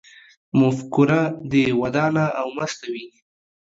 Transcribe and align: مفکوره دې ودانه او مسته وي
مفکوره 0.59 1.21
دې 1.51 1.65
ودانه 1.81 2.25
او 2.39 2.47
مسته 2.57 2.85
وي 2.93 3.05